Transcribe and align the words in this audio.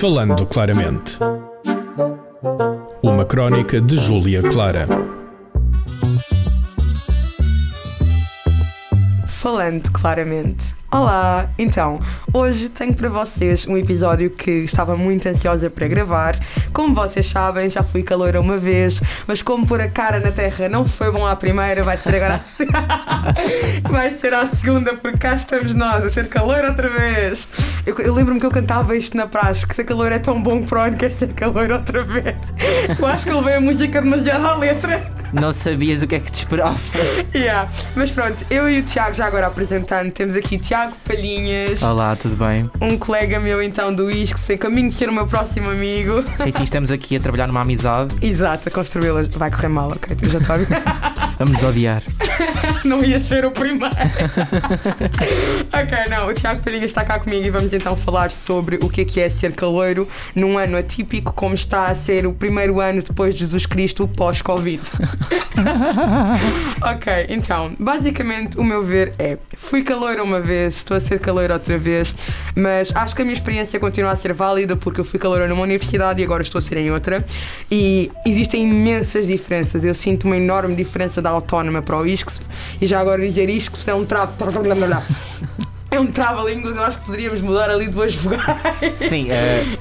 Falando 0.00 0.46
Claramente. 0.46 1.18
Uma 3.02 3.24
crónica 3.24 3.80
de 3.80 3.96
Júlia 3.98 4.40
Clara. 4.42 4.86
Falando 9.26 9.90
claramente. 9.90 10.77
Olá! 10.90 11.50
Então, 11.58 12.00
hoje 12.32 12.70
tenho 12.70 12.94
para 12.94 13.10
vocês 13.10 13.66
um 13.66 13.76
episódio 13.76 14.30
que 14.30 14.50
estava 14.50 14.96
muito 14.96 15.28
ansiosa 15.28 15.68
para 15.68 15.86
gravar. 15.86 16.34
Como 16.72 16.94
vocês 16.94 17.26
sabem, 17.26 17.68
já 17.68 17.82
fui 17.82 18.02
caloira 18.02 18.40
uma 18.40 18.56
vez, 18.56 18.98
mas 19.26 19.42
como 19.42 19.66
pôr 19.66 19.82
a 19.82 19.88
cara 19.88 20.18
na 20.18 20.32
terra 20.32 20.66
não 20.66 20.86
foi 20.88 21.12
bom 21.12 21.26
à 21.26 21.36
primeira, 21.36 21.82
vai 21.82 21.98
ser 21.98 22.14
agora 22.16 22.36
a 22.36 22.40
se- 22.40 22.66
vai 23.90 24.10
ser 24.12 24.32
à 24.32 24.46
segunda, 24.46 24.94
porque 24.96 25.18
cá 25.18 25.34
estamos 25.34 25.74
nós 25.74 26.06
a 26.06 26.10
ser 26.10 26.26
caloira 26.28 26.68
outra 26.70 26.88
vez. 26.88 27.46
Eu, 27.84 27.94
eu 27.98 28.14
lembro-me 28.14 28.40
que 28.40 28.46
eu 28.46 28.50
cantava 28.50 28.96
isto 28.96 29.14
na 29.14 29.26
praxe, 29.26 29.66
que 29.66 29.74
ser 29.76 29.84
caloira 29.84 30.14
é 30.14 30.18
tão 30.18 30.42
bom 30.42 30.62
que 30.62 30.68
para 30.68 30.84
onde 30.84 30.96
quer 30.96 31.10
ser 31.10 31.34
caloira 31.34 31.74
outra 31.74 32.02
vez. 32.02 32.34
Eu 32.98 33.06
acho 33.06 33.24
que 33.26 33.30
ele 33.30 33.42
veio 33.42 33.58
a 33.58 33.60
música 33.60 34.00
demasiado 34.00 34.46
à 34.46 34.54
letra. 34.56 35.17
Não 35.32 35.52
sabias 35.52 36.02
o 36.02 36.06
que 36.06 36.14
é 36.14 36.20
que 36.20 36.30
te 36.30 36.36
esperava. 36.36 36.78
Yeah. 37.34 37.70
Mas 37.94 38.10
pronto, 38.10 38.44
eu 38.50 38.68
e 38.68 38.80
o 38.80 38.82
Tiago, 38.82 39.14
já 39.14 39.26
agora 39.26 39.46
apresentando, 39.46 40.10
temos 40.10 40.34
aqui 40.34 40.58
Tiago 40.58 40.94
Palhinhas. 41.06 41.82
Olá, 41.82 42.16
tudo 42.16 42.36
bem? 42.36 42.68
um 42.80 42.96
colega 42.98 43.38
meu 43.38 43.62
então 43.62 43.94
do 43.94 44.10
ISC, 44.10 44.38
sei 44.38 44.58
caminho 44.58 44.88
de 44.88 44.94
ser 44.94 45.08
o 45.08 45.12
meu 45.12 45.26
próximo 45.26 45.70
amigo. 45.70 46.24
Sim, 46.38 46.50
sim, 46.50 46.62
estamos 46.62 46.90
aqui 46.90 47.16
a 47.16 47.20
trabalhar 47.20 47.46
numa 47.46 47.60
amizade. 47.60 48.14
Exato, 48.22 48.68
a 48.68 48.72
construí-la 48.72 49.22
vai 49.36 49.50
correr 49.50 49.68
mal, 49.68 49.90
ok? 49.90 50.16
Eu 50.20 50.30
já 50.30 50.38
estou 50.38 50.56
a. 50.56 51.27
Vamos 51.38 51.62
odiar. 51.62 52.02
Não 52.84 53.04
ia 53.04 53.20
ser 53.20 53.44
o 53.44 53.50
primeiro. 53.50 53.94
ok, 55.72 55.98
não, 56.08 56.28
o 56.28 56.34
Tiago 56.34 56.62
Palhinha 56.62 56.84
está 56.84 57.04
cá 57.04 57.18
comigo 57.18 57.44
e 57.44 57.50
vamos 57.50 57.72
então 57.72 57.96
falar 57.96 58.30
sobre 58.30 58.76
o 58.76 58.88
que 58.88 59.02
é 59.02 59.04
que 59.04 59.20
é 59.20 59.28
ser 59.28 59.52
caloiro 59.52 60.08
num 60.34 60.56
ano 60.56 60.76
atípico, 60.76 61.32
como 61.32 61.54
está 61.54 61.88
a 61.88 61.94
ser 61.94 62.26
o 62.26 62.32
primeiro 62.32 62.80
ano 62.80 63.02
depois 63.02 63.34
de 63.34 63.40
Jesus 63.40 63.66
Cristo 63.66 64.06
pós-Covid. 64.06 64.82
ok, 66.82 67.26
então, 67.28 67.74
basicamente 67.78 68.58
o 68.58 68.64
meu 68.64 68.82
ver 68.82 69.12
é: 69.18 69.38
fui 69.56 69.82
caloiro 69.82 70.22
uma 70.22 70.40
vez, 70.40 70.76
estou 70.76 70.96
a 70.96 71.00
ser 71.00 71.18
caloiro 71.18 71.52
outra 71.52 71.78
vez, 71.78 72.14
mas 72.54 72.94
acho 72.94 73.14
que 73.14 73.22
a 73.22 73.24
minha 73.24 73.34
experiência 73.34 73.78
continua 73.78 74.12
a 74.12 74.16
ser 74.16 74.32
válida 74.32 74.76
porque 74.76 75.00
eu 75.00 75.04
fui 75.04 75.18
caloiro 75.18 75.48
numa 75.48 75.62
universidade 75.62 76.20
e 76.20 76.24
agora 76.24 76.42
estou 76.42 76.58
a 76.58 76.62
ser 76.62 76.78
em 76.78 76.90
outra. 76.90 77.24
E 77.70 78.10
existem 78.24 78.62
imensas 78.62 79.26
diferenças. 79.26 79.84
Eu 79.84 79.94
sinto 79.94 80.24
uma 80.24 80.36
enorme 80.36 80.74
diferença 80.74 81.20
da 81.20 81.27
autónoma 81.28 81.82
para 81.82 81.98
o 81.98 82.06
ISCS 82.06 82.40
e 82.80 82.86
já 82.86 83.00
agora 83.00 83.20
dizer 83.22 83.48
ISCS 83.48 83.88
é 83.88 83.94
um 83.94 84.04
travo. 84.04 84.32
É 85.90 85.98
um 85.98 86.06
trava-línguas, 86.06 86.76
eu 86.76 86.82
acho 86.82 86.98
que 86.98 87.06
poderíamos 87.06 87.40
mudar 87.40 87.70
ali 87.70 87.88
duas 87.88 88.14
vogais. 88.14 88.42
Sim, 88.96 89.28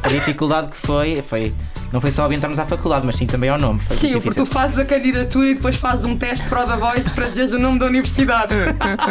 a 0.01 0.07
dificuldade 0.07 0.69
que 0.69 0.77
foi, 0.77 1.21
foi. 1.21 1.53
Não 1.91 1.99
foi 1.99 2.11
só 2.11 2.23
aventarmos 2.23 2.59
à 2.59 2.65
faculdade, 2.65 3.05
mas 3.05 3.17
sim 3.17 3.25
também 3.25 3.49
ao 3.49 3.57
nome. 3.57 3.81
Sim, 3.89 4.19
porque 4.21 4.39
tu 4.39 4.45
fazes 4.45 4.77
a 4.77 4.85
candidatura 4.85 5.47
e 5.47 5.55
depois 5.55 5.75
fazes 5.75 6.05
um 6.05 6.17
teste 6.17 6.47
para 6.47 6.63
o 6.63 6.65
da 6.65 6.75
Voice 6.77 7.09
para 7.09 7.27
dizeres 7.27 7.51
o 7.53 7.59
nome 7.59 7.79
da 7.79 7.85
universidade. 7.87 8.53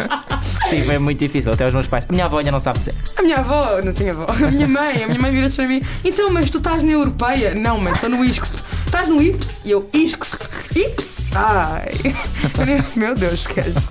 Sim, 0.69 0.85
foi 0.85 0.99
muito 0.99 1.19
difícil. 1.19 1.53
Até 1.53 1.67
os 1.67 1.73
meus 1.73 1.87
pais. 1.87 2.05
A 2.09 2.13
minha 2.13 2.25
avó 2.25 2.39
ainda 2.39 2.51
não 2.51 2.61
sabe 2.61 2.81
dizer. 2.81 2.95
A 3.17 3.23
minha 3.23 3.39
avó, 3.39 3.81
não 3.83 3.93
tinha 3.93 4.13
avó, 4.13 4.27
a 4.29 4.51
minha 4.51 4.69
mãe, 4.69 5.05
a 5.05 5.07
minha 5.07 5.19
mãe 5.19 5.31
vira-se 5.31 5.57
para 5.57 5.69
mim, 5.69 5.83
então, 6.05 6.31
mas 6.31 6.51
tu 6.51 6.59
estás 6.59 6.83
na 6.83 6.93
Europeia? 6.93 7.55
Não, 7.55 7.79
mãe, 7.79 7.93
estou 7.93 8.11
no 8.11 8.25
ISCS. 8.25 8.53
Estás 8.97 9.11
no 9.11 9.21
IPS? 9.21 9.61
E 9.63 9.71
eu, 9.73 9.91
ISCS? 9.93 10.39
IPS? 10.75 11.17
Ai, 11.35 12.15
meu 12.97 13.15
Deus, 13.15 13.41
esquece. 13.41 13.91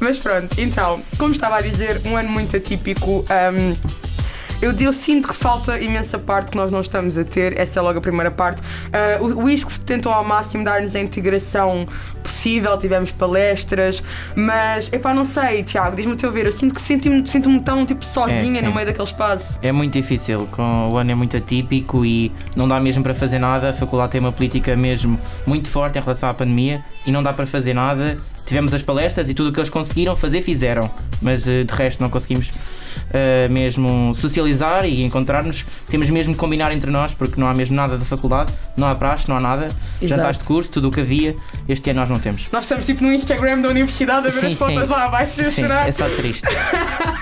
Mas 0.00 0.16
pronto, 0.16 0.58
então, 0.58 1.02
como 1.18 1.32
estava 1.32 1.56
a 1.56 1.60
dizer, 1.60 2.00
um 2.06 2.16
ano 2.16 2.30
muito 2.30 2.56
atípico. 2.56 3.26
hum, 3.28 3.76
eu, 4.60 4.74
eu 4.78 4.92
sinto 4.92 5.28
que 5.28 5.34
falta 5.34 5.80
imensa 5.80 6.18
parte 6.18 6.50
que 6.50 6.56
nós 6.56 6.70
não 6.70 6.80
estamos 6.80 7.16
a 7.16 7.24
ter, 7.24 7.58
essa 7.58 7.78
é 7.78 7.82
logo 7.82 7.98
a 7.98 8.02
primeira 8.02 8.30
parte. 8.30 8.62
Ah, 8.92 9.22
o 9.22 9.38
o 9.38 9.48
ISCS 9.48 9.78
tentou 9.78 10.12
ao 10.12 10.24
máximo 10.24 10.64
dar-nos 10.64 10.94
a 10.94 11.00
integração 11.00 11.86
possível, 12.22 12.76
tivemos 12.76 13.10
palestras, 13.10 14.02
mas, 14.34 14.92
epá, 14.92 15.14
não 15.14 15.24
sei, 15.24 15.62
Tiago, 15.62 15.96
diz-me 15.96 16.12
o 16.12 16.16
teu 16.16 16.30
ver, 16.30 16.46
eu 16.46 16.52
sinto 16.52 16.74
que 16.74 16.82
sinto-me 16.82 17.26
sinto 17.26 17.60
tão 17.60 17.86
tipo 17.86 18.04
sozinha 18.04 18.60
sim. 18.60 18.62
no 18.62 18.74
meio 18.74 18.86
daquele 18.86 19.04
espaço. 19.04 19.58
É 19.62 19.72
muito 19.72 19.92
difícil, 19.94 20.46
com, 20.50 20.90
o 20.92 20.96
ano 20.98 21.10
é 21.10 21.14
muito 21.14 21.36
atípico 21.36 22.04
e 22.04 22.30
não 22.54 22.68
dá 22.68 22.78
mesmo 22.78 23.02
para 23.02 23.14
fazer 23.14 23.38
nada. 23.38 23.70
A 23.70 23.72
faculdade 23.72 24.12
tem 24.12 24.20
uma 24.20 24.32
política 24.32 24.76
mesmo 24.76 25.18
muito 25.46 25.70
forte 25.70 25.98
em 25.98 26.02
relação 26.02 26.28
à 26.28 26.34
pandemia 26.34 26.84
e 27.06 27.10
não 27.10 27.22
dá 27.22 27.32
para 27.32 27.46
fazer 27.46 27.72
nada. 27.72 28.18
Tivemos 28.44 28.72
as 28.72 28.82
palestras 28.82 29.28
e 29.28 29.34
tudo 29.34 29.50
o 29.50 29.52
que 29.52 29.60
eles 29.60 29.70
conseguiram 29.70 30.16
fazer, 30.16 30.42
fizeram, 30.42 30.90
mas 31.20 31.46
eh, 31.46 31.64
de 31.64 31.72
resto 31.74 32.02
não 32.02 32.10
conseguimos 32.10 32.52
eh, 33.10 33.48
mesmo 33.48 34.14
socializar 34.14 34.84
e 34.84 35.02
encontrar-nos. 35.02 35.64
Temos 35.88 36.10
mesmo 36.10 36.34
que 36.34 36.40
combinar 36.40 36.72
entre 36.72 36.90
nós 36.90 37.14
porque 37.14 37.40
não 37.40 37.48
há 37.48 37.54
mesmo 37.54 37.74
nada 37.76 37.96
da 37.96 38.04
faculdade, 38.04 38.52
não 38.76 38.86
há 38.88 38.94
praxe, 38.94 39.28
não 39.28 39.36
há 39.36 39.40
nada. 39.40 39.66
Exato. 39.66 40.08
Jantares 40.08 40.38
de 40.38 40.44
curso, 40.44 40.70
tudo 40.70 40.88
o 40.88 40.90
que 40.90 41.00
havia, 41.00 41.36
este 41.68 41.90
ano 41.90 42.00
nós 42.00 42.10
não 42.10 42.18
temos. 42.18 42.46
Nós 42.52 42.64
estamos 42.64 42.84
tipo 42.84 43.02
no 43.02 43.12
Instagram 43.12 43.60
da 43.60 43.68
universidade 43.68 44.26
a 44.26 44.30
ver 44.30 44.40
Sim, 44.40 44.46
as 44.46 44.54
fotos 44.54 44.82
sim. 44.82 44.88
lá 44.88 45.04
abaixo 45.04 45.44
Sim, 45.44 45.50
chorar. 45.50 45.88
é 45.88 45.92
só 45.92 46.08
triste. 46.10 46.46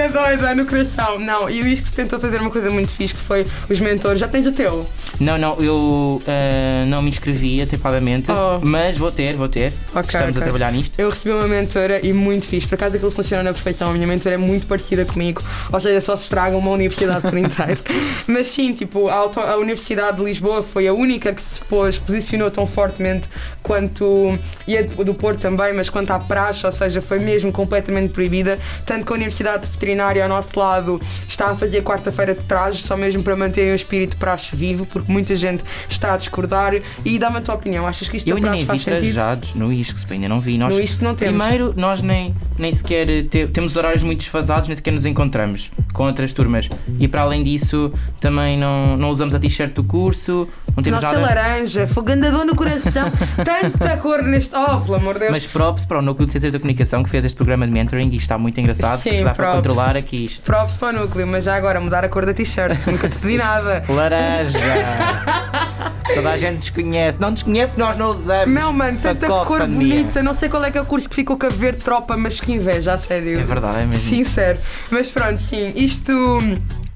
Até 0.00 0.08
dói, 0.08 0.36
dói 0.38 0.54
no 0.54 0.64
coração. 0.64 1.18
Não, 1.18 1.50
e 1.50 1.60
o 1.60 1.66
ISCS 1.66 1.92
tentou 1.92 2.18
fazer 2.18 2.40
uma 2.40 2.48
coisa 2.48 2.70
muito 2.70 2.90
fixe 2.90 3.14
que 3.14 3.20
foi 3.20 3.46
os 3.68 3.78
mentores. 3.80 4.18
Já 4.18 4.26
tens 4.28 4.46
o 4.46 4.52
teu? 4.52 4.86
Não, 5.18 5.36
não, 5.36 5.58
eu 5.60 6.22
eh, 6.26 6.84
não 6.86 7.02
me 7.02 7.10
inscrevi 7.10 7.60
atempadamente, 7.60 8.30
Oh. 8.30 8.60
mas 8.64 8.96
vou 8.96 9.12
ter, 9.12 9.34
vou 9.36 9.46
ter. 9.46 9.74
Ok, 9.94 10.04
Estamos 10.06 10.30
ok. 10.30 10.40
a 10.40 10.42
trabalhar 10.44 10.72
nisto. 10.72 10.98
Eu 10.98 11.10
recebi 11.10 11.34
uma 11.34 11.46
mentora 11.46 12.00
e 12.04 12.14
muito 12.14 12.46
fixe. 12.46 12.66
Por 12.66 12.76
acaso 12.76 12.96
aquilo 12.96 13.10
funciona 13.10 13.42
na 13.42 13.52
perfeição. 13.52 13.90
A 13.90 13.92
minha 13.92 14.06
mentora 14.06 14.36
é 14.36 14.38
muito 14.38 14.66
parecida 14.66 15.04
comigo. 15.04 15.42
Ou 15.70 15.78
seja, 15.78 16.00
só 16.00 16.16
se 16.16 16.22
estraga 16.22 16.56
uma 16.56 16.70
universidade 16.70 17.20
por 17.20 17.36
inteiro. 17.36 17.82
Mas 18.26 18.46
sim, 18.46 18.72
tipo, 18.72 19.06
a, 19.08 19.14
auto- 19.14 19.40
a 19.40 19.58
Universidade 19.58 20.16
de 20.16 20.24
Lisboa 20.24 20.62
foi 20.62 20.88
a 20.88 20.94
única 20.94 21.34
que 21.34 21.42
se 21.42 21.60
pôs, 21.68 21.98
posicionou 21.98 22.50
tão 22.50 22.66
fortemente 22.66 23.28
quanto. 23.62 24.38
e 24.66 24.78
a 24.78 24.82
do 24.82 25.12
Porto 25.12 25.40
também, 25.40 25.74
mas 25.74 25.90
quanto 25.90 26.10
à 26.10 26.18
praxe, 26.18 26.64
ou 26.64 26.72
seja, 26.72 27.02
foi 27.02 27.18
mesmo 27.18 27.52
completamente 27.52 28.12
proibida. 28.12 28.58
Tanto 28.86 29.04
que 29.04 29.12
a 29.12 29.16
Universidade 29.16 29.66
Veterinária 29.68 29.89
ao 29.98 30.28
nosso 30.28 30.58
lado 30.58 31.00
está 31.26 31.46
a 31.50 31.56
fazer 31.56 31.82
quarta-feira 31.82 32.34
de 32.34 32.42
trajes, 32.44 32.84
só 32.84 32.96
mesmo 32.96 33.22
para 33.22 33.34
manterem 33.34 33.72
o 33.72 33.74
espírito 33.74 34.16
praxe 34.16 34.54
vivo, 34.54 34.84
porque 34.86 35.10
muita 35.10 35.34
gente 35.34 35.64
está 35.88 36.14
a 36.14 36.16
discordar. 36.16 36.74
E 37.04 37.18
dá-me 37.18 37.38
a 37.38 37.40
tua 37.40 37.54
opinião. 37.54 37.86
Achas 37.86 38.08
que 38.08 38.16
isto 38.16 38.28
Eu 38.28 38.34
da 38.40 38.50
ainda 38.50 38.50
nem 38.50 38.78
vi 38.78 38.84
trajados 38.84 39.54
no 39.54 39.72
ISCS, 39.72 40.06
ainda 40.10 40.28
não 40.28 40.40
vi. 40.40 40.58
Nós, 40.58 40.74
No 40.74 40.80
não 41.08 41.14
temos. 41.14 41.38
Primeiro, 41.44 41.74
nós 41.76 42.02
nem, 42.02 42.34
nem 42.58 42.72
sequer 42.72 43.06
te- 43.28 43.46
temos 43.46 43.74
horários 43.76 44.02
muito 44.02 44.18
desfasados, 44.18 44.68
nem 44.68 44.76
sequer 44.76 44.92
nos 44.92 45.06
encontramos 45.06 45.70
com 45.92 46.04
outras 46.04 46.32
turmas. 46.32 46.68
E 46.98 47.08
para 47.08 47.22
além 47.22 47.42
disso, 47.42 47.92
também 48.20 48.56
não, 48.58 48.96
não 48.96 49.10
usamos 49.10 49.34
a 49.34 49.38
t-shirt 49.38 49.72
do 49.72 49.82
curso, 49.84 50.46
não 50.76 50.82
temos 50.82 51.02
Nossa 51.02 51.18
nada. 51.18 51.26
laranja, 51.34 51.86
fogandador 51.86 52.44
no 52.44 52.54
coração, 52.54 53.10
tanta 53.44 53.96
cor 53.96 54.22
neste. 54.22 54.54
Oh, 54.54 54.80
pelo 54.80 54.96
amor 54.96 55.14
de 55.14 55.20
Deus. 55.20 55.32
Mas 55.32 55.46
props 55.46 55.86
para 55.86 55.98
o 55.98 56.02
Núcleo 56.02 56.26
de 56.26 56.32
Ciências 56.32 56.52
da 56.52 56.58
Comunicação 56.58 57.02
que 57.02 57.08
fez 57.10 57.24
este 57.24 57.36
programa 57.36 57.66
de 57.66 57.72
mentoring 57.72 58.10
e 58.10 58.16
está 58.16 58.36
muito 58.36 58.60
engraçado, 58.60 58.98
Sim, 59.00 59.10
porque 59.10 59.24
dá 59.24 59.30
para 59.34 59.50
props. 59.52 59.62
Controlar 59.80 59.96
aqui 59.96 60.24
isto. 60.24 60.42
Props 60.42 60.74
para 60.74 60.98
o 60.98 61.00
núcleo, 61.00 61.26
mas 61.26 61.44
já 61.44 61.56
agora 61.56 61.80
mudar 61.80 62.04
a 62.04 62.08
cor 62.08 62.26
da 62.26 62.34
t-shirt, 62.34 62.78
nunca 62.86 63.08
te 63.08 63.18
pedi 63.18 63.36
nada. 63.36 63.82
Laranja! 63.88 64.58
Toda 66.14 66.30
a 66.30 66.36
gente 66.36 66.58
desconhece. 66.58 67.20
Não 67.20 67.32
desconhece 67.32 67.78
nós 67.78 67.96
não 67.96 68.10
usamos. 68.10 68.52
Não, 68.52 68.72
mano, 68.72 68.98
tanta 69.00 69.26
cor 69.26 69.66
bonita. 69.66 70.22
Não 70.22 70.34
sei 70.34 70.48
qual 70.48 70.64
é 70.64 70.70
que 70.70 70.76
é 70.76 70.80
o 70.80 70.84
curso 70.84 71.08
que 71.08 71.14
ficou 71.14 71.38
com 71.38 71.46
a 71.46 71.48
ver 71.50 71.76
tropa, 71.76 72.16
mas 72.16 72.40
que 72.40 72.52
inveja, 72.52 72.94
a 72.94 72.98
sério. 72.98 73.38
É 73.38 73.44
verdade, 73.44 73.78
é 73.78 73.86
mesmo. 73.86 73.92
Sincero. 73.92 74.58
Mas 74.90 75.10
pronto, 75.10 75.40
sim, 75.40 75.72
isto. 75.76 76.12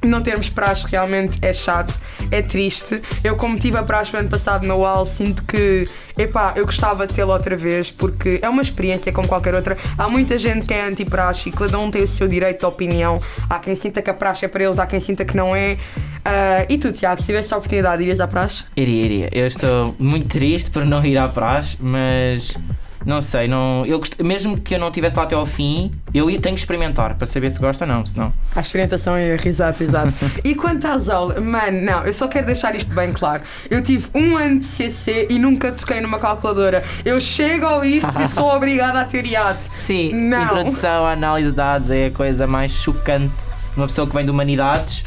Não 0.04 0.22
termos 0.22 0.48
praxe 0.48 0.86
realmente 0.88 1.38
é 1.42 1.52
chato, 1.52 1.98
é 2.30 2.42
triste. 2.42 3.00
Eu, 3.22 3.36
como 3.36 3.58
tive 3.58 3.76
a 3.76 3.82
praxe 3.82 4.14
o 4.14 4.18
ano 4.18 4.28
passado 4.28 4.66
na 4.66 4.74
UAL, 4.74 5.06
sinto 5.06 5.44
que, 5.44 5.88
epá, 6.16 6.52
eu 6.56 6.64
gostava 6.64 7.06
de 7.06 7.14
tê-la 7.14 7.34
outra 7.34 7.56
vez, 7.56 7.90
porque 7.90 8.38
é 8.42 8.48
uma 8.48 8.62
experiência 8.62 9.12
como 9.12 9.26
qualquer 9.26 9.54
outra. 9.54 9.76
Há 9.96 10.08
muita 10.08 10.38
gente 10.38 10.66
que 10.66 10.74
é 10.74 10.86
anti-praxe 10.86 11.48
e 11.48 11.52
cada 11.52 11.78
um 11.78 11.90
tem 11.90 12.02
o 12.02 12.08
seu 12.08 12.28
direito 12.28 12.60
de 12.60 12.66
opinião. 12.66 13.18
Há 13.48 13.58
quem 13.58 13.74
sinta 13.74 14.02
que 14.02 14.10
a 14.10 14.14
praxe 14.14 14.44
é 14.44 14.48
para 14.48 14.64
eles, 14.64 14.78
há 14.78 14.86
quem 14.86 15.00
sinta 15.00 15.24
que 15.24 15.36
não 15.36 15.54
é. 15.54 15.76
Ah, 16.24 16.64
e 16.68 16.78
tu, 16.78 16.92
Tiago, 16.92 17.20
se 17.20 17.26
tivesse 17.26 17.52
a 17.52 17.56
oportunidade, 17.56 18.02
irias 18.02 18.20
à 18.20 18.26
praxe? 18.26 18.64
Iria, 18.76 19.04
iria. 19.04 19.28
Eu 19.32 19.46
estou 19.46 19.94
muito 19.98 20.28
triste 20.28 20.70
por 20.70 20.84
não 20.84 21.04
ir 21.04 21.18
à 21.18 21.28
praxe, 21.28 21.76
mas 21.80 22.56
não 23.04 23.20
sei, 23.20 23.46
não, 23.46 23.84
eu 23.86 23.98
gost... 23.98 24.20
mesmo 24.22 24.58
que 24.58 24.74
eu 24.74 24.78
não 24.78 24.88
estivesse 24.88 25.16
lá 25.16 25.24
até 25.24 25.34
ao 25.34 25.46
fim, 25.46 25.92
eu 26.12 26.26
tenho 26.26 26.54
que 26.54 26.60
experimentar 26.60 27.14
para 27.14 27.26
saber 27.26 27.50
se 27.50 27.58
gosta 27.58 27.84
ou 27.84 27.88
não, 27.88 28.06
senão. 28.06 28.32
A 28.54 28.60
experimentação 28.60 29.16
é 29.16 29.36
exato, 29.44 29.82
exato. 29.82 30.12
e 30.44 30.54
quanto 30.54 30.86
às 30.86 31.08
aulas, 31.08 31.42
mano, 31.42 31.80
não, 31.82 32.04
eu 32.04 32.12
só 32.12 32.28
quero 32.28 32.46
deixar 32.46 32.74
isto 32.74 32.94
bem 32.94 33.12
claro. 33.12 33.42
Eu 33.70 33.82
tive 33.82 34.08
um 34.14 34.36
ano 34.36 34.60
de 34.60 34.66
CC 34.66 35.28
e 35.30 35.38
nunca 35.38 35.72
toquei 35.72 36.00
numa 36.00 36.18
calculadora. 36.18 36.82
Eu 37.04 37.20
chego 37.20 37.66
ao 37.66 37.84
isto 37.84 38.10
e 38.20 38.28
sou 38.34 38.48
obrigada 38.54 39.00
a 39.00 39.04
ter 39.04 39.26
iate. 39.26 39.60
Sim, 39.72 40.12
Não. 40.14 40.44
introdução 40.44 41.04
à 41.04 41.12
análise 41.12 41.50
de 41.50 41.56
dados 41.56 41.90
é 41.90 42.06
a 42.06 42.10
coisa 42.10 42.46
mais 42.46 42.72
chocante 42.72 43.34
uma 43.76 43.86
pessoa 43.86 44.06
que 44.06 44.14
vem 44.14 44.24
de 44.24 44.30
humanidades. 44.30 45.04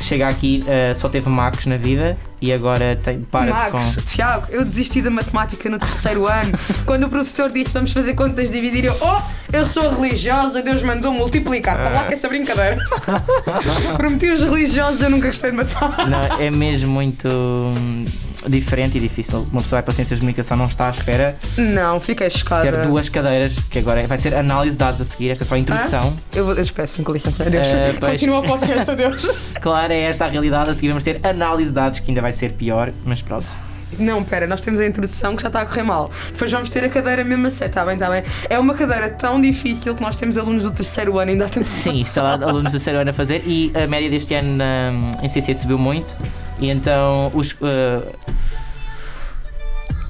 chega 0.00 0.28
aqui, 0.28 0.64
uh, 0.64 0.96
só 0.96 1.08
teve 1.08 1.28
Macos 1.28 1.66
na 1.66 1.76
vida 1.76 2.16
e 2.40 2.52
agora 2.52 2.96
tem, 3.02 3.20
para-se 3.22 3.72
Max, 3.72 3.96
com. 3.96 4.02
Tiago, 4.02 4.46
eu 4.50 4.64
desisti 4.64 5.02
da 5.02 5.10
matemática 5.10 5.68
no 5.68 5.78
terceiro 5.78 6.26
ano. 6.26 6.52
Quando 6.86 7.04
o 7.04 7.08
professor 7.08 7.50
disse 7.50 7.72
vamos 7.72 7.92
fazer 7.92 8.14
contas 8.14 8.50
dividir, 8.50 8.84
eu, 8.84 8.96
oh, 9.00 9.22
eu 9.52 9.66
sou 9.66 10.00
religiosa, 10.00 10.62
Deus 10.62 10.82
mandou 10.82 11.12
multiplicar. 11.12 11.76
Para 11.76 11.88
lá 11.90 12.04
com 12.04 12.12
essa 12.12 12.28
brincadeira. 12.28 12.78
Prometi 13.96 14.30
os 14.30 14.42
religiosos, 14.42 15.00
eu 15.00 15.10
nunca 15.10 15.26
gostei 15.26 15.50
de 15.50 15.56
matemática. 15.56 16.06
Não, 16.06 16.40
é 16.40 16.50
mesmo 16.50 16.92
muito 16.92 17.28
diferente 18.48 18.96
e 18.98 19.00
difícil. 19.00 19.46
Uma 19.52 19.62
pessoa 19.62 19.78
vai 19.78 19.82
para 19.82 19.94
Ciências 19.94 20.18
de 20.18 20.20
Comunicação 20.20 20.56
não 20.56 20.66
está 20.66 20.88
à 20.88 20.90
espera 20.90 21.36
Não, 21.56 22.00
fiquei 22.00 22.28
chocada. 22.30 22.70
ter 22.70 22.86
duas 22.86 23.08
cadeiras, 23.08 23.58
que 23.70 23.78
agora 23.78 24.06
vai 24.06 24.18
ser 24.18 24.34
análise 24.34 24.72
de 24.72 24.78
dados 24.78 25.00
a 25.00 25.04
seguir, 25.04 25.30
esta 25.30 25.44
é 25.44 25.46
só 25.46 25.54
a 25.54 25.58
introdução. 25.58 26.16
Eu 26.34 26.44
vou, 26.44 26.54
eu 26.54 26.64
peço-me 26.74 27.04
com 27.04 27.12
licença, 27.12 27.42
adeus. 27.42 27.68
Eh, 27.68 27.94
pois. 27.98 28.12
Continua 28.12 28.40
o 28.40 28.42
podcast, 28.42 28.90
adeus. 28.90 29.28
Claro, 29.60 29.92
é 29.92 30.02
esta 30.02 30.24
a 30.24 30.28
realidade, 30.28 30.70
a 30.70 30.74
seguir 30.74 30.88
vamos 30.88 31.04
ter 31.04 31.20
análise 31.24 31.70
de 31.70 31.74
dados, 31.74 31.98
que 31.98 32.10
ainda 32.10 32.22
vai 32.22 32.32
ser 32.32 32.52
pior, 32.52 32.92
mas 33.04 33.20
pronto. 33.20 33.46
Não, 33.98 34.22
pera, 34.24 34.46
nós 34.46 34.60
temos 34.60 34.80
a 34.80 34.86
introdução 34.86 35.36
que 35.36 35.42
já 35.42 35.48
está 35.48 35.60
a 35.60 35.66
correr 35.66 35.82
mal. 35.82 36.10
Depois 36.32 36.50
vamos 36.50 36.70
ter 36.70 36.84
a 36.84 36.88
cadeira 36.88 37.24
mesmo 37.24 37.46
a 37.46 37.50
sério, 37.50 37.70
está 37.70 37.84
bem, 37.84 37.94
está 37.94 38.10
bem. 38.10 38.22
É 38.48 38.58
uma 38.58 38.74
cadeira 38.74 39.08
tão 39.08 39.40
difícil 39.40 39.94
que 39.94 40.02
nós 40.02 40.16
temos 40.16 40.36
alunos 40.36 40.62
do 40.62 40.70
terceiro 40.70 41.18
ano 41.18 41.30
ainda 41.30 41.46
há 41.46 41.48
tanto 41.48 41.66
Sim, 41.66 41.98
está 41.98 42.22
lá 42.22 42.32
alunos 42.34 42.64
do 42.64 42.70
terceiro 42.72 42.98
ano 42.98 43.10
a 43.10 43.12
fazer 43.12 43.42
e 43.46 43.72
a 43.74 43.86
média 43.86 44.10
deste 44.10 44.34
ano 44.34 44.56
na, 44.56 44.92
em 45.22 45.28
CC 45.28 45.54
subiu 45.54 45.78
muito 45.78 46.16
e 46.60 46.70
então 46.70 47.30
os, 47.34 47.52
uh, 47.52 47.56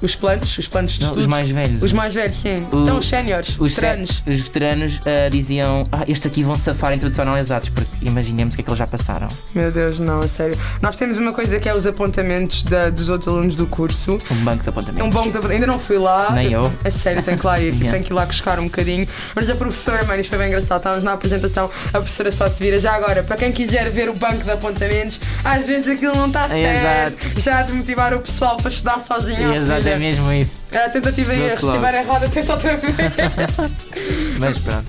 Os 0.01 0.15
planos, 0.15 0.57
os 0.57 0.67
planos 0.67 0.91
de 0.93 0.99
não, 1.01 1.07
estudos. 1.07 1.25
os 1.25 1.29
mais 1.29 1.49
velhos. 1.49 1.81
Os 1.83 1.91
mais 1.93 2.13
velhos, 2.13 2.35
sim. 2.37 2.55
O- 2.71 2.83
então, 2.83 2.97
os 2.99 3.07
séniores, 3.07 3.55
os 3.59 3.73
veteranos. 3.75 4.23
os 4.25 4.39
veteranos 4.39 4.97
uh, 4.99 5.29
diziam: 5.29 5.87
Ah, 5.91 6.03
estes 6.07 6.31
aqui 6.31 6.41
vão 6.43 6.55
safar 6.55 6.91
a 6.91 6.95
introdução 6.95 7.23
analisados, 7.23 7.69
porque 7.69 7.89
imaginemos 8.01 8.53
o 8.53 8.57
que 8.57 8.61
é 8.61 8.63
que 8.63 8.69
eles 8.69 8.79
já 8.79 8.87
passaram. 8.87 9.27
Meu 9.53 9.71
Deus, 9.71 9.99
não, 9.99 10.19
a 10.21 10.27
sério. 10.27 10.57
Nós 10.81 10.95
temos 10.95 11.17
uma 11.17 11.33
coisa 11.33 11.59
que 11.59 11.67
é 11.67 11.73
os 11.73 11.85
apontamentos 11.85 12.63
da- 12.63 12.89
dos 12.89 13.09
outros 13.09 13.27
alunos 13.27 13.55
do 13.55 13.67
curso. 13.67 14.17
Um 14.31 14.35
banco 14.43 14.63
de 14.63 14.67
É 14.67 14.71
apontamentos. 14.71 15.07
um 15.07 15.09
bom 15.09 15.49
ainda 15.49 15.67
não 15.67 15.77
fui 15.79 15.97
lá. 15.97 16.31
Nem 16.31 16.51
eu. 16.53 16.71
A 16.83 16.91
sério, 16.91 17.21
tenho 17.21 17.37
que 17.37 17.45
lá 17.45 17.59
ir, 17.59 17.73
tenho 17.77 18.03
que 18.03 18.11
ir 18.11 18.13
lá 18.13 18.25
buscar 18.25 18.59
um 18.59 18.63
bocadinho. 18.65 19.07
Mas 19.35 19.49
a 19.49 19.55
professora, 19.55 20.03
mano, 20.05 20.19
isto 20.21 20.29
foi 20.29 20.37
bem 20.39 20.47
engraçado. 20.47 20.77
Estávamos 20.79 21.03
na 21.03 21.13
apresentação, 21.13 21.65
a 21.89 21.91
professora 21.99 22.31
só 22.31 22.49
se 22.49 22.61
vira. 22.63 22.79
Já 22.79 22.93
agora, 22.95 23.21
para 23.23 23.35
quem 23.35 23.51
quiser 23.51 23.89
ver 23.89 24.09
o 24.09 24.13
banco 24.15 24.43
de 24.43 24.51
apontamentos, 24.51 25.19
às 25.43 25.67
vezes 25.67 25.87
aquilo 25.89 26.15
não 26.15 26.27
está 26.27 26.45
Exato. 26.45 27.17
certo. 27.19 27.39
Já 27.39 27.59
a 27.59 27.61
desmotivar 27.63 28.13
o 28.13 28.19
pessoal 28.21 28.57
para 28.57 28.69
estudar 28.69 28.99
sozinho. 29.05 29.53
Exato. 29.53 29.88
É 29.89 29.99
mesmo 29.99 30.31
isso. 30.31 30.63
A 30.73 30.89
tentativa 30.89 31.31
Se 31.31 31.37
erro, 31.37 31.49
se 31.59 31.65
estiver 31.65 31.93
errada, 31.95 32.29
tenta 32.29 32.53
outra 32.53 32.77
vez. 32.77 32.95
Mas 34.39 34.57
pronto. 34.59 34.85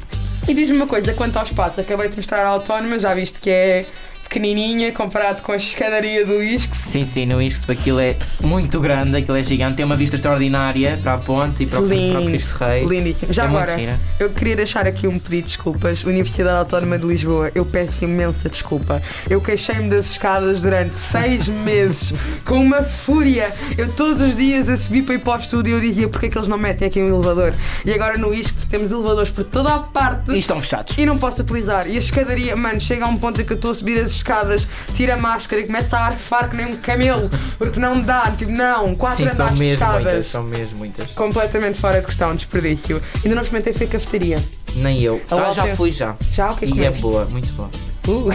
e 0.48 0.54
diz-me 0.54 0.76
uma 0.76 0.86
coisa, 0.86 1.12
quanto 1.14 1.36
ao 1.36 1.44
espaço, 1.44 1.80
acabei 1.80 2.08
de 2.08 2.16
mostrar 2.16 2.44
a 2.44 2.48
autónoma, 2.48 2.98
já 2.98 3.14
viste 3.14 3.40
que 3.40 3.50
é 3.50 3.86
pequenininha 4.30 4.92
comparado 4.92 5.42
com 5.42 5.50
a 5.50 5.56
escadaria 5.56 6.24
do 6.24 6.40
ISCS. 6.40 6.78
Sim, 6.84 7.04
sim, 7.04 7.26
no 7.26 7.42
ISCSP 7.42 7.72
aquilo 7.72 7.98
é 7.98 8.16
muito 8.40 8.78
grande, 8.78 9.16
aquilo 9.16 9.36
é 9.36 9.42
gigante, 9.42 9.74
tem 9.74 9.84
uma 9.84 9.96
vista 9.96 10.14
extraordinária 10.14 11.00
para 11.02 11.14
a 11.14 11.18
ponte 11.18 11.64
e 11.64 11.66
para 11.66 11.80
o, 11.80 11.88
para 11.88 12.20
o 12.20 12.26
Cristo 12.26 12.52
Rei. 12.52 12.84
lindíssimo. 12.84 13.32
Já 13.32 13.42
É 13.42 13.46
agora, 13.46 13.98
eu 14.20 14.30
queria 14.30 14.54
deixar 14.54 14.86
aqui 14.86 15.08
um 15.08 15.18
pedido 15.18 15.40
de 15.40 15.42
desculpas. 15.50 16.04
Universidade 16.04 16.58
Autónoma 16.58 16.96
de 16.96 17.06
Lisboa, 17.06 17.50
eu 17.56 17.64
peço 17.64 18.04
imensa 18.04 18.48
desculpa. 18.48 19.02
Eu 19.28 19.40
queixei-me 19.40 19.90
das 19.90 20.12
escadas 20.12 20.62
durante 20.62 20.94
seis 20.94 21.48
meses 21.50 22.14
com 22.44 22.62
uma 22.62 22.84
fúria. 22.84 23.52
Eu 23.76 23.88
todos 23.92 24.22
os 24.22 24.36
dias 24.36 24.68
a 24.68 24.78
subir 24.78 25.02
para 25.02 25.16
ir 25.16 25.18
para 25.18 25.38
o 25.38 25.40
estúdio 25.40 25.74
eu 25.74 25.80
dizia 25.80 26.06
porque 26.08 26.26
é 26.26 26.28
que 26.28 26.38
eles 26.38 26.46
não 26.46 26.58
metem 26.58 26.86
aqui 26.86 27.02
um 27.02 27.08
elevador. 27.08 27.52
E 27.84 27.92
agora 27.92 28.16
no 28.16 28.32
ISCS 28.32 28.66
temos 28.66 28.92
elevadores 28.92 29.30
por 29.32 29.42
toda 29.42 29.74
a 29.74 29.78
parte. 29.80 30.30
E 30.30 30.38
estão 30.38 30.60
fechados. 30.60 30.96
E 30.96 31.04
não 31.04 31.18
posso 31.18 31.42
utilizar. 31.42 31.88
E 31.88 31.96
a 31.96 31.98
escadaria, 31.98 32.54
mano, 32.54 32.78
chega 32.78 33.04
a 33.04 33.08
um 33.08 33.16
ponto 33.16 33.40
em 33.40 33.44
que 33.44 33.52
eu 33.52 33.56
estou 33.56 33.72
a 33.72 33.74
subir 33.74 33.98
as 33.98 34.19
escadas, 34.20 34.66
tiro 34.94 35.12
a 35.12 35.16
máscara 35.16 35.62
e 35.62 35.66
começo 35.66 35.94
a 35.96 36.06
arfar 36.06 36.48
que 36.48 36.56
nem 36.56 36.66
um 36.66 36.76
camelo. 36.76 37.30
Porque 37.58 37.78
não 37.80 38.00
dá, 38.00 38.30
tipo, 38.36 38.52
não, 38.52 38.94
quatro 38.94 39.24
Sim, 39.24 39.30
andares 39.32 39.58
de 39.58 39.64
escadas. 39.72 40.02
muitas, 40.04 40.26
são 40.26 40.42
mesmo 40.42 40.78
muitas. 40.78 41.10
Completamente 41.12 41.78
fora 41.78 42.00
de 42.00 42.06
questão, 42.06 42.34
desperdício. 42.34 43.02
Ainda 43.24 43.34
não 43.34 43.42
experimentei 43.42 43.72
foi 43.72 43.86
cafetaria. 43.86 44.42
Nem 44.76 45.00
eu. 45.02 45.20
A 45.30 45.48
Ah, 45.48 45.52
já 45.52 45.74
fui 45.76 45.90
já. 45.90 46.14
Já 46.30 46.50
o 46.50 46.56
que 46.56 46.64
é 46.64 46.68
que 46.68 46.74
E 46.74 46.80
é 46.80 46.84
comeste? 46.84 47.02
boa, 47.02 47.24
muito 47.26 47.52
boa. 47.54 47.70
Uh. 48.08 48.30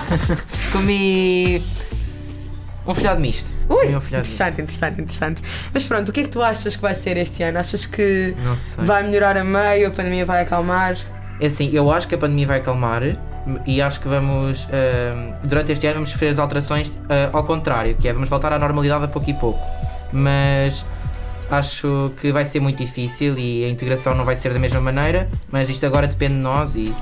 Comi 0.72 1.62
um 2.86 2.94
folhado 2.94 3.20
misto. 3.20 3.52
Ui, 3.68 3.88
um 3.94 4.00
folhado 4.00 4.26
misto. 4.26 4.42
interessante, 4.42 4.60
interessante, 4.62 5.00
interessante. 5.00 5.42
Mas 5.74 5.84
pronto, 5.84 6.08
o 6.08 6.12
que 6.12 6.20
é 6.20 6.22
que 6.22 6.28
tu 6.28 6.40
achas 6.42 6.76
que 6.76 6.82
vai 6.82 6.94
ser 6.94 7.16
este 7.16 7.42
ano? 7.42 7.58
Achas 7.58 7.84
que 7.84 8.34
vai 8.78 9.02
melhorar 9.02 9.36
a 9.36 9.42
meio, 9.44 9.88
a 9.88 9.90
pandemia 9.90 10.24
vai 10.24 10.42
acalmar? 10.42 10.96
É 11.38 11.46
assim, 11.46 11.70
eu 11.72 11.90
acho 11.90 12.08
que 12.08 12.14
a 12.14 12.18
pandemia 12.18 12.46
vai 12.46 12.58
acalmar 12.58 13.02
e 13.66 13.82
acho 13.82 14.00
que 14.00 14.08
vamos, 14.08 14.66
ahm, 14.72 15.34
durante 15.44 15.72
este 15.72 15.86
ano, 15.86 15.96
vamos 15.96 16.10
sofrer 16.10 16.28
as 16.30 16.38
alterações 16.38 16.90
ah, 17.08 17.30
ao 17.32 17.44
contrário, 17.44 17.94
que 17.94 18.08
é 18.08 18.12
vamos 18.12 18.28
voltar 18.28 18.52
à 18.52 18.58
normalidade 18.58 19.04
a 19.04 19.08
pouco 19.08 19.28
e 19.28 19.34
pouco. 19.34 19.60
Mas 20.12 20.84
acho 21.50 22.12
que 22.20 22.32
vai 22.32 22.44
ser 22.44 22.60
muito 22.60 22.78
difícil 22.78 23.38
e 23.38 23.64
a 23.64 23.68
integração 23.68 24.14
não 24.14 24.24
vai 24.24 24.34
ser 24.34 24.52
da 24.52 24.58
mesma 24.58 24.80
maneira, 24.80 25.28
mas 25.50 25.68
isto 25.68 25.84
agora 25.86 26.06
depende 26.06 26.34
de 26.34 26.40
nós 26.40 26.74
e 26.74 26.94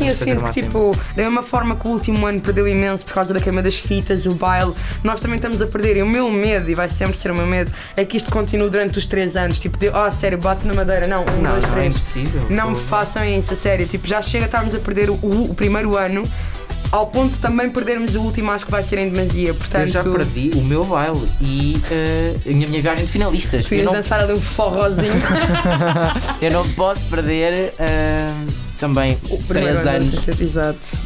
Sim, 0.00 0.08
eu 0.08 0.16
sinto 0.16 0.44
que 0.44 0.62
tipo, 0.62 0.96
da 1.14 1.22
mesma 1.22 1.42
forma 1.42 1.76
que 1.76 1.86
o 1.86 1.90
último 1.90 2.26
ano 2.26 2.40
perdeu 2.40 2.66
imenso 2.66 3.04
por 3.04 3.14
causa 3.14 3.34
da 3.34 3.40
queima 3.40 3.62
das 3.62 3.76
fitas, 3.78 4.24
o 4.26 4.34
baile, 4.34 4.72
nós 5.04 5.20
também 5.20 5.36
estamos 5.36 5.60
a 5.60 5.66
perder. 5.66 5.96
E 5.98 6.02
o 6.02 6.06
meu 6.08 6.30
medo, 6.30 6.70
e 6.70 6.74
vai 6.74 6.88
sempre 6.88 7.16
ser 7.16 7.30
o 7.30 7.34
meu 7.34 7.46
medo, 7.46 7.70
é 7.96 8.04
que 8.04 8.16
isto 8.16 8.30
continue 8.30 8.70
durante 8.70 8.98
os 8.98 9.06
três 9.06 9.36
anos. 9.36 9.58
Tipo, 9.58 9.78
de, 9.78 9.88
oh, 9.88 10.10
sério, 10.10 10.38
bate 10.38 10.66
na 10.66 10.74
madeira. 10.74 11.06
Não, 11.06 11.22
um, 11.22 11.42
Não, 11.42 11.52
dois, 11.52 11.64
não 11.64 11.70
é 11.70 11.74
três. 11.74 11.96
impossível. 11.96 12.46
Não 12.50 12.70
me 12.70 12.78
façam 12.78 13.24
isso, 13.24 13.52
a 13.52 13.56
sério. 13.56 13.86
Tipo, 13.86 14.06
já 14.06 14.22
chega 14.22 14.44
a 14.44 14.46
estarmos 14.46 14.74
a 14.74 14.78
perder 14.78 15.10
o, 15.10 15.14
o 15.14 15.54
primeiro 15.54 15.96
ano, 15.96 16.28
ao 16.92 17.06
ponto 17.06 17.34
de 17.34 17.38
também 17.38 17.70
perdermos 17.70 18.14
o 18.16 18.20
último, 18.20 18.50
acho 18.50 18.64
que 18.64 18.70
vai 18.70 18.82
ser 18.82 18.98
em 18.98 19.10
demasia. 19.10 19.54
Portanto, 19.54 19.82
Eu 19.82 19.86
já 19.88 20.02
perdi 20.02 20.50
o 20.54 20.60
meu 20.62 20.84
baile 20.84 21.28
e 21.40 21.80
ah, 21.84 22.40
a 22.44 22.52
minha, 22.52 22.66
minha 22.68 22.82
viagem 22.82 23.04
de 23.04 23.10
finalistas. 23.12 23.64
tu 23.66 23.74
Eu 23.74 23.78
ias 23.78 23.86
não, 23.86 23.92
dançar 23.92 24.20
ali 24.20 24.32
um 24.32 24.40
forrozinho. 24.40 25.12
eu 26.42 26.50
não 26.50 26.68
posso 26.70 27.04
perder 27.06 27.72
ah, 27.78 28.32
também 28.80 29.16
três 29.46 29.76
ano, 29.76 29.90
anos 29.90 30.26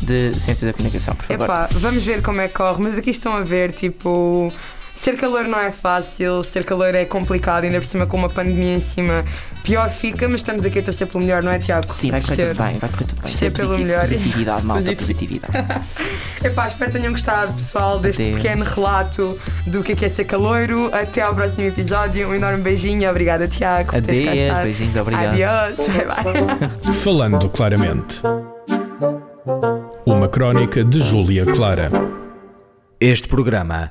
de 0.01 0.41
Ciências 0.41 0.63
da 0.63 0.73
Comunicação, 0.73 1.15
por 1.15 1.25
favor. 1.25 1.45
Epá, 1.45 1.69
vamos 1.73 2.05
ver 2.05 2.23
como 2.23 2.41
é 2.41 2.49
que 2.49 2.55
corre, 2.55 2.83
mas 2.83 2.97
aqui 2.97 3.11
estão 3.11 3.35
a 3.35 3.43
ver, 3.43 3.73
tipo. 3.73 4.53
Ser 4.95 5.17
calor 5.17 5.45
não 5.45 5.59
é 5.59 5.71
fácil, 5.71 6.43
ser 6.45 6.65
calor 6.65 6.95
é 6.95 7.05
complicado, 7.05 7.65
ainda 7.65 7.79
por 7.81 7.87
cima 7.87 8.07
com 8.07 8.17
uma 8.17 8.29
pandemia 8.29 8.77
em 8.77 8.81
cima, 8.81 9.25
pior 9.65 9.91
fica, 9.91 10.29
mas 10.29 10.41
estamos 10.41 10.65
aqui 10.65 10.79
a 10.79 10.83
torcer 10.83 11.07
pelo 11.09 11.25
melhor, 11.25 11.43
não 11.43 11.51
é, 11.51 11.59
Tiago? 11.59 11.93
Sim, 11.93 12.13
vai 12.13 12.23
correr 12.23 12.37
tudo 12.37 12.63
bem, 12.63 12.79
vai 12.79 12.91
correr 12.91 13.05
tudo 13.05 13.23
bem. 13.23 13.31
Ser 13.33 13.39
Ser 13.39 13.51
pelo 13.51 13.69
positivo, 13.71 13.89
melhor. 13.89 14.01
positividade, 14.03 14.65
malta, 14.65 14.97
positividade. 14.97 15.53
Epá, 16.45 16.69
espero 16.69 16.91
que 16.93 16.99
tenham 16.99 17.13
gostado, 17.13 17.53
pessoal, 17.55 17.99
deste 17.99 18.23
Adeus. 18.23 18.37
pequeno 18.37 18.65
relato 18.65 19.39
do 19.67 19.83
que 19.83 19.93
é, 19.93 19.97
que 19.97 20.05
é 20.05 20.09
ser 20.09 20.25
caloiro. 20.25 20.91
Até 20.95 21.23
ao 21.23 21.35
próximo 21.35 21.67
episódio. 21.67 22.29
Um 22.29 22.35
enorme 22.35 22.63
beijinho. 22.63 23.09
Obrigada, 23.11 23.49
Tiago. 23.49 23.97
Adeus, 23.97 24.63
beijinhos, 24.63 24.97
obrigado. 24.97 25.33
Adiós. 25.33 25.89
Bye, 25.89 26.05
bye. 26.05 26.95
Falando 26.95 27.49
claramente. 27.49 28.21
Uma 30.07 30.29
crónica 30.29 30.85
de 30.85 31.01
Júlia 31.01 31.47
Clara. 31.47 31.91
Este 33.01 33.27
programa 33.27 33.91